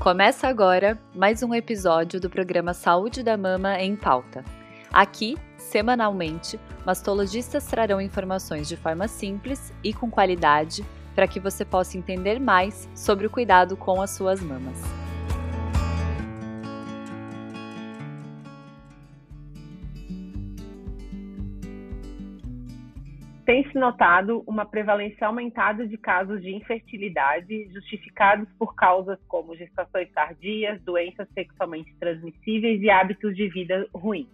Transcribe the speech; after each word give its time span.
Começa 0.00 0.48
agora 0.48 0.98
mais 1.14 1.42
um 1.42 1.54
episódio 1.54 2.18
do 2.18 2.30
programa 2.30 2.72
Saúde 2.72 3.22
da 3.22 3.36
Mama 3.36 3.78
em 3.78 3.94
Pauta. 3.94 4.42
Aqui, 4.90 5.36
semanalmente, 5.58 6.58
mastologistas 6.86 7.66
trarão 7.66 8.00
informações 8.00 8.66
de 8.66 8.78
forma 8.78 9.06
simples 9.06 9.74
e 9.84 9.92
com 9.92 10.10
qualidade 10.10 10.82
para 11.14 11.28
que 11.28 11.38
você 11.38 11.66
possa 11.66 11.98
entender 11.98 12.40
mais 12.40 12.88
sobre 12.94 13.26
o 13.26 13.30
cuidado 13.30 13.76
com 13.76 14.00
as 14.00 14.12
suas 14.12 14.40
mamas. 14.40 14.99
Tem-se 23.60 23.78
notado 23.78 24.42
uma 24.46 24.64
prevalência 24.64 25.26
aumentada 25.26 25.86
de 25.86 25.98
casos 25.98 26.40
de 26.40 26.50
infertilidade 26.54 27.68
justificados 27.70 28.48
por 28.58 28.74
causas 28.74 29.18
como 29.28 29.54
gestações 29.54 30.10
tardias, 30.12 30.80
doenças 30.82 31.28
sexualmente 31.34 31.94
transmissíveis 32.00 32.80
e 32.80 32.88
hábitos 32.88 33.36
de 33.36 33.48
vida 33.48 33.86
ruins. 33.94 34.28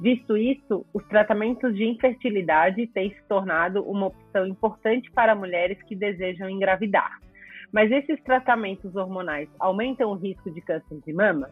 Visto 0.00 0.38
isso, 0.38 0.86
os 0.94 1.04
tratamentos 1.06 1.74
de 1.74 1.84
infertilidade 1.84 2.86
têm 2.88 3.10
se 3.10 3.22
tornado 3.28 3.82
uma 3.82 4.06
opção 4.06 4.46
importante 4.46 5.10
para 5.10 5.34
mulheres 5.34 5.82
que 5.82 5.94
desejam 5.94 6.48
engravidar. 6.48 7.18
Mas 7.70 7.90
esses 7.90 8.22
tratamentos 8.22 8.96
hormonais 8.96 9.50
aumentam 9.58 10.12
o 10.12 10.14
risco 10.14 10.50
de 10.50 10.62
câncer 10.62 10.98
de 11.04 11.12
mama? 11.12 11.50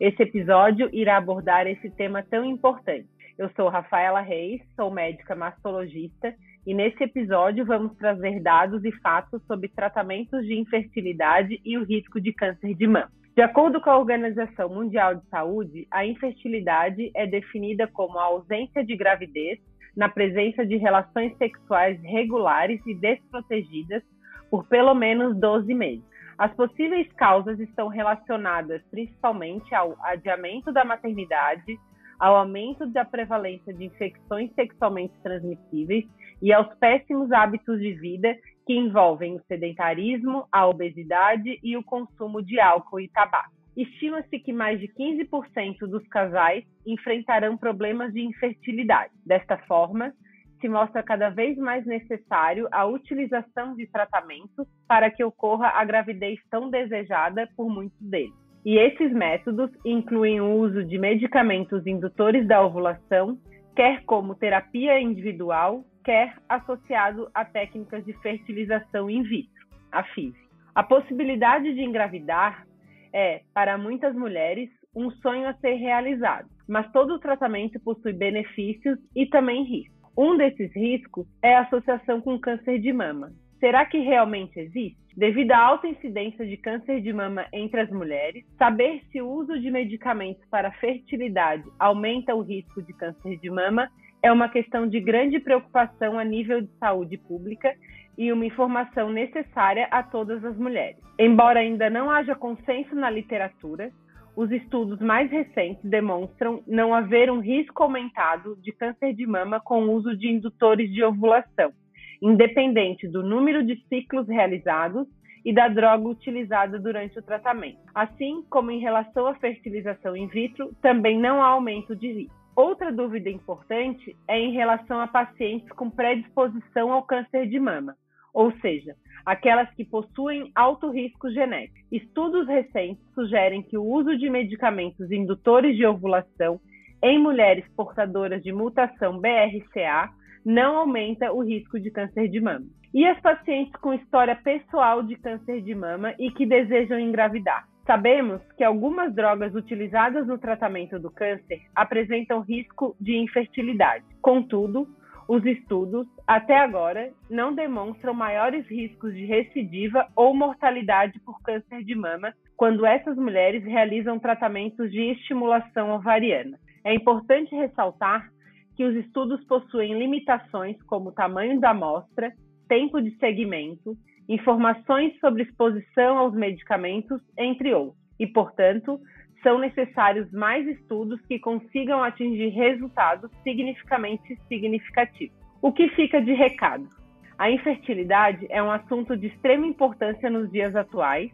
Esse 0.00 0.22
episódio 0.22 0.88
irá 0.92 1.18
abordar 1.18 1.66
esse 1.66 1.90
tema 1.90 2.22
tão 2.22 2.44
importante. 2.44 3.17
Eu 3.38 3.48
sou 3.50 3.68
Rafaela 3.68 4.20
Reis, 4.20 4.60
sou 4.74 4.90
médica 4.90 5.32
mastologista 5.36 6.34
e 6.66 6.74
nesse 6.74 7.04
episódio 7.04 7.64
vamos 7.64 7.96
trazer 7.96 8.42
dados 8.42 8.84
e 8.84 8.90
fatos 9.00 9.40
sobre 9.46 9.68
tratamentos 9.68 10.44
de 10.44 10.58
infertilidade 10.58 11.60
e 11.64 11.78
o 11.78 11.84
risco 11.84 12.20
de 12.20 12.32
câncer 12.32 12.74
de 12.74 12.88
mama. 12.88 13.08
De 13.36 13.42
acordo 13.42 13.80
com 13.80 13.90
a 13.90 13.96
Organização 13.96 14.68
Mundial 14.68 15.14
de 15.14 15.24
Saúde, 15.28 15.86
a 15.88 16.04
infertilidade 16.04 17.12
é 17.14 17.28
definida 17.28 17.86
como 17.86 18.18
a 18.18 18.24
ausência 18.24 18.84
de 18.84 18.96
gravidez 18.96 19.60
na 19.96 20.08
presença 20.08 20.66
de 20.66 20.76
relações 20.76 21.36
sexuais 21.36 21.96
regulares 22.02 22.84
e 22.88 22.94
desprotegidas 22.96 24.02
por 24.50 24.66
pelo 24.66 24.94
menos 24.94 25.38
12 25.38 25.72
meses. 25.74 26.04
As 26.36 26.52
possíveis 26.54 27.06
causas 27.12 27.60
estão 27.60 27.86
relacionadas 27.86 28.82
principalmente 28.90 29.72
ao 29.76 29.96
adiamento 30.02 30.72
da 30.72 30.84
maternidade, 30.84 31.78
ao 32.18 32.36
aumento 32.36 32.86
da 32.86 33.04
prevalência 33.04 33.72
de 33.72 33.84
infecções 33.84 34.52
sexualmente 34.54 35.14
transmissíveis 35.22 36.04
e 36.42 36.52
aos 36.52 36.72
péssimos 36.78 37.30
hábitos 37.32 37.78
de 37.78 37.92
vida 37.94 38.36
que 38.66 38.74
envolvem 38.74 39.36
o 39.36 39.42
sedentarismo, 39.48 40.46
a 40.52 40.66
obesidade 40.66 41.58
e 41.62 41.76
o 41.76 41.82
consumo 41.82 42.42
de 42.42 42.60
álcool 42.60 43.00
e 43.00 43.08
tabaco. 43.08 43.58
Estima-se 43.76 44.40
que 44.40 44.52
mais 44.52 44.80
de 44.80 44.88
15% 44.88 45.86
dos 45.86 46.06
casais 46.08 46.64
enfrentarão 46.84 47.56
problemas 47.56 48.12
de 48.12 48.20
infertilidade. 48.20 49.12
Desta 49.24 49.56
forma, 49.58 50.12
se 50.60 50.68
mostra 50.68 51.02
cada 51.02 51.30
vez 51.30 51.56
mais 51.56 51.86
necessário 51.86 52.68
a 52.72 52.84
utilização 52.84 53.76
de 53.76 53.86
tratamentos 53.86 54.66
para 54.88 55.10
que 55.10 55.22
ocorra 55.22 55.68
a 55.68 55.84
gravidez 55.84 56.40
tão 56.50 56.68
desejada 56.68 57.48
por 57.56 57.68
muitos 57.68 58.00
deles. 58.00 58.47
E 58.64 58.76
esses 58.76 59.12
métodos 59.12 59.70
incluem 59.84 60.40
o 60.40 60.56
uso 60.56 60.84
de 60.84 60.98
medicamentos 60.98 61.86
indutores 61.86 62.46
da 62.46 62.62
ovulação, 62.62 63.38
quer 63.74 64.04
como 64.04 64.34
terapia 64.34 65.00
individual, 65.00 65.84
quer 66.04 66.34
associado 66.48 67.30
a 67.32 67.44
técnicas 67.44 68.04
de 68.04 68.12
fertilização 68.14 69.08
in 69.08 69.22
vitro, 69.22 69.66
a 69.92 70.02
FIV. 70.02 70.34
A 70.74 70.82
possibilidade 70.82 71.74
de 71.74 71.82
engravidar 71.82 72.66
é, 73.12 73.42
para 73.54 73.78
muitas 73.78 74.14
mulheres, 74.14 74.70
um 74.94 75.10
sonho 75.10 75.48
a 75.48 75.54
ser 75.54 75.74
realizado, 75.74 76.48
mas 76.68 76.90
todo 76.92 77.18
tratamento 77.18 77.80
possui 77.80 78.12
benefícios 78.12 78.98
e 79.14 79.26
também 79.26 79.64
riscos. 79.64 79.98
Um 80.16 80.36
desses 80.36 80.74
riscos 80.74 81.26
é 81.42 81.54
a 81.54 81.62
associação 81.62 82.20
com 82.20 82.38
câncer 82.38 82.80
de 82.80 82.92
mama. 82.92 83.32
Será 83.60 83.84
que 83.84 83.98
realmente 83.98 84.58
existe? 84.58 84.96
Devido 85.16 85.50
à 85.50 85.58
alta 85.58 85.88
incidência 85.88 86.46
de 86.46 86.56
câncer 86.56 87.00
de 87.00 87.12
mama 87.12 87.44
entre 87.52 87.80
as 87.80 87.90
mulheres, 87.90 88.44
saber 88.56 89.02
se 89.10 89.20
o 89.20 89.28
uso 89.28 89.58
de 89.58 89.68
medicamentos 89.68 90.44
para 90.48 90.70
fertilidade 90.72 91.64
aumenta 91.76 92.36
o 92.36 92.40
risco 92.40 92.80
de 92.80 92.92
câncer 92.92 93.36
de 93.38 93.50
mama 93.50 93.90
é 94.22 94.30
uma 94.30 94.48
questão 94.48 94.86
de 94.86 95.00
grande 95.00 95.40
preocupação 95.40 96.20
a 96.20 96.24
nível 96.24 96.60
de 96.60 96.70
saúde 96.78 97.16
pública 97.16 97.74
e 98.16 98.32
uma 98.32 98.46
informação 98.46 99.10
necessária 99.10 99.88
a 99.90 100.04
todas 100.04 100.44
as 100.44 100.56
mulheres. 100.56 100.98
Embora 101.18 101.58
ainda 101.58 101.90
não 101.90 102.08
haja 102.08 102.36
consenso 102.36 102.94
na 102.94 103.10
literatura, 103.10 103.90
os 104.36 104.52
estudos 104.52 105.00
mais 105.00 105.28
recentes 105.32 105.84
demonstram 105.84 106.62
não 106.64 106.94
haver 106.94 107.28
um 107.28 107.40
risco 107.40 107.82
aumentado 107.82 108.56
de 108.62 108.70
câncer 108.70 109.12
de 109.14 109.26
mama 109.26 109.60
com 109.60 109.82
o 109.82 109.92
uso 109.94 110.16
de 110.16 110.28
indutores 110.28 110.92
de 110.92 111.02
ovulação 111.02 111.72
independente 112.20 113.06
do 113.08 113.22
número 113.22 113.64
de 113.64 113.76
ciclos 113.88 114.26
realizados 114.28 115.06
e 115.44 115.52
da 115.52 115.68
droga 115.68 116.08
utilizada 116.08 116.78
durante 116.78 117.18
o 117.18 117.22
tratamento. 117.22 117.78
Assim 117.94 118.42
como 118.50 118.70
em 118.70 118.80
relação 118.80 119.26
à 119.26 119.34
fertilização 119.34 120.16
in 120.16 120.26
vitro, 120.26 120.74
também 120.82 121.18
não 121.18 121.42
há 121.42 121.46
aumento 121.46 121.94
de 121.94 122.12
risco. 122.12 122.38
Outra 122.54 122.90
dúvida 122.90 123.30
importante 123.30 124.16
é 124.26 124.38
em 124.38 124.52
relação 124.52 125.00
a 125.00 125.06
pacientes 125.06 125.70
com 125.70 125.88
predisposição 125.88 126.92
ao 126.92 127.04
câncer 127.04 127.46
de 127.46 127.58
mama, 127.60 127.94
ou 128.34 128.52
seja, 128.60 128.96
aquelas 129.24 129.72
que 129.74 129.84
possuem 129.84 130.50
alto 130.56 130.90
risco 130.90 131.30
genético. 131.30 131.86
Estudos 131.92 132.48
recentes 132.48 133.04
sugerem 133.14 133.62
que 133.62 133.78
o 133.78 133.84
uso 133.84 134.18
de 134.18 134.28
medicamentos 134.28 135.10
indutores 135.12 135.76
de 135.76 135.86
ovulação 135.86 136.60
em 137.00 137.16
mulheres 137.22 137.64
portadoras 137.76 138.42
de 138.42 138.52
mutação 138.52 139.20
BRCA 139.20 140.10
não 140.44 140.76
aumenta 140.76 141.32
o 141.32 141.42
risco 141.42 141.78
de 141.78 141.90
câncer 141.90 142.28
de 142.28 142.40
mama. 142.40 142.66
E 142.92 143.06
as 143.06 143.20
pacientes 143.20 143.72
com 143.80 143.92
história 143.92 144.34
pessoal 144.36 145.02
de 145.02 145.16
câncer 145.16 145.60
de 145.60 145.74
mama 145.74 146.14
e 146.18 146.30
que 146.30 146.46
desejam 146.46 146.98
engravidar? 146.98 147.68
Sabemos 147.86 148.40
que 148.56 148.64
algumas 148.64 149.14
drogas 149.14 149.54
utilizadas 149.54 150.26
no 150.26 150.38
tratamento 150.38 150.98
do 150.98 151.10
câncer 151.10 151.62
apresentam 151.74 152.40
risco 152.40 152.94
de 153.00 153.16
infertilidade. 153.16 154.04
Contudo, 154.20 154.86
os 155.28 155.44
estudos, 155.44 156.06
até 156.26 156.58
agora, 156.58 157.10
não 157.28 157.54
demonstram 157.54 158.14
maiores 158.14 158.66
riscos 158.66 159.14
de 159.14 159.26
recidiva 159.26 160.06
ou 160.16 160.34
mortalidade 160.34 161.20
por 161.20 161.40
câncer 161.42 161.84
de 161.84 161.94
mama 161.94 162.32
quando 162.56 162.86
essas 162.86 163.16
mulheres 163.16 163.62
realizam 163.62 164.18
tratamentos 164.18 164.90
de 164.90 165.12
estimulação 165.12 165.92
ovariana. 165.92 166.58
É 166.82 166.94
importante 166.94 167.54
ressaltar 167.54 168.30
que 168.78 168.84
os 168.84 168.94
estudos 168.94 169.44
possuem 169.46 169.98
limitações 169.98 170.80
como 170.84 171.10
tamanho 171.10 171.58
da 171.58 171.70
amostra, 171.70 172.32
tempo 172.68 173.02
de 173.02 173.10
segmento, 173.18 173.96
informações 174.28 175.18
sobre 175.18 175.42
exposição 175.42 176.16
aos 176.16 176.32
medicamentos, 176.32 177.20
entre 177.36 177.74
outros, 177.74 177.98
e, 178.20 178.26
portanto, 178.28 179.00
são 179.42 179.58
necessários 179.58 180.30
mais 180.30 180.64
estudos 180.64 181.20
que 181.22 181.40
consigam 181.40 182.04
atingir 182.04 182.50
resultados 182.50 183.32
significativamente 183.42 184.38
significativos. 184.46 185.36
O 185.60 185.72
que 185.72 185.88
fica 185.88 186.22
de 186.22 186.32
recado? 186.32 186.88
A 187.36 187.50
infertilidade 187.50 188.46
é 188.48 188.62
um 188.62 188.70
assunto 188.70 189.16
de 189.16 189.26
extrema 189.26 189.66
importância 189.66 190.30
nos 190.30 190.52
dias 190.52 190.76
atuais, 190.76 191.32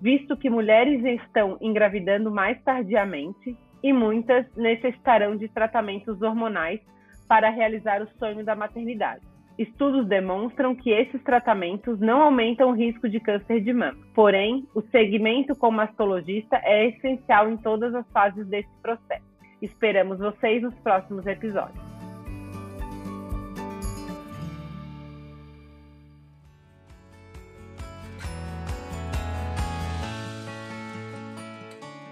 visto 0.00 0.36
que 0.36 0.48
mulheres 0.48 1.04
estão 1.20 1.58
engravidando 1.60 2.30
mais 2.30 2.62
tardiamente 2.62 3.56
e 3.84 3.92
muitas 3.92 4.46
necessitarão 4.56 5.36
de 5.36 5.46
tratamentos 5.46 6.22
hormonais 6.22 6.80
para 7.28 7.50
realizar 7.50 8.00
o 8.00 8.08
sonho 8.18 8.42
da 8.42 8.56
maternidade. 8.56 9.20
Estudos 9.58 10.08
demonstram 10.08 10.74
que 10.74 10.90
esses 10.90 11.22
tratamentos 11.22 12.00
não 12.00 12.22
aumentam 12.22 12.70
o 12.70 12.74
risco 12.74 13.08
de 13.08 13.20
câncer 13.20 13.60
de 13.60 13.74
mama. 13.74 13.98
Porém, 14.14 14.66
o 14.74 14.80
segmento 14.90 15.54
como 15.54 15.76
mastologista 15.76 16.58
é 16.64 16.88
essencial 16.88 17.48
em 17.50 17.58
todas 17.58 17.94
as 17.94 18.10
fases 18.10 18.46
desse 18.48 18.74
processo. 18.82 19.22
Esperamos 19.60 20.18
vocês 20.18 20.62
nos 20.62 20.74
próximos 20.76 21.26
episódios. 21.26 21.93